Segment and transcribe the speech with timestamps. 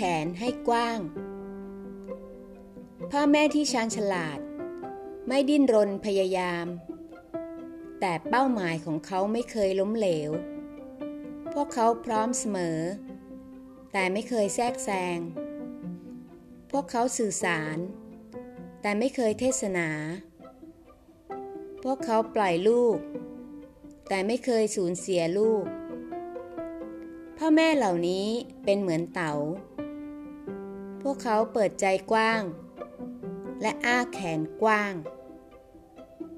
[0.00, 1.00] แขนให้กว้าง
[3.10, 4.38] พ่อแม่ที่ชาญฉลาด
[5.26, 6.66] ไม่ดิ้นรนพยายาม
[8.00, 10.30] แต่เป้าหมายของเขาไม่เคยล้มเหลว
[11.52, 12.80] พวกเขาพร้อมเสมอ
[13.92, 15.18] แต่ไม่เคยแทรกแซง
[16.70, 17.78] พวกเขาสื่อสาร
[18.80, 19.88] แต่ไม่เคยเทศนา
[21.82, 22.98] พวกเขาปล่อยลูก
[24.08, 25.64] แต่ไม่เคยสูญเสียลูก
[27.38, 28.26] พ่อแม่เหล่านี้
[28.64, 29.34] เป็นเหมือนเต๋า
[31.10, 32.42] วกเขาเปิดใจกว้าง
[33.62, 34.94] และอ้าแขนกว้าง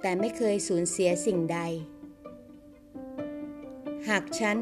[0.00, 1.58] แต่ไม่เคยสูญเสียสิ่งใด
[4.08, 4.56] หากฉัน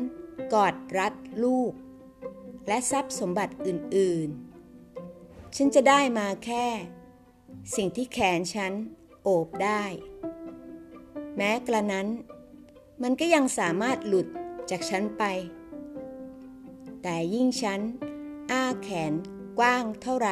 [0.55, 1.73] กอดรัดลูก
[2.69, 4.29] และทรัพย์สมบัติอื่น
[4.93, 6.67] ๆ ฉันจะได้มาแค่
[7.77, 8.73] สิ่งที่แขนฉัน
[9.23, 9.85] โอบได้
[11.37, 12.09] แม้กระนั้น
[13.03, 14.27] มันก็ยังสามารถหลุด
[14.71, 15.25] จากฉันไป
[17.03, 17.81] แต่ยิ่งฉัน
[18.51, 19.13] อ้าแขน
[19.59, 20.31] กว้างเท่าไร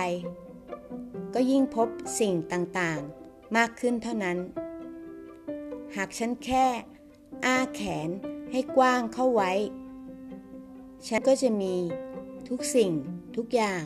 [1.35, 1.89] ก็ยิ่งพบ
[2.21, 4.39] สิ่งต่างๆ มากขึ้นเท่านั้น
[5.97, 6.67] หากฉันแค่
[7.45, 8.11] อ้าแขน
[8.53, 9.53] ให้กว้างเข้าไว้
[11.07, 11.75] ฉันก็จะมี
[12.49, 12.93] ทุกสิ่ง
[13.37, 13.85] ทุกอย่าง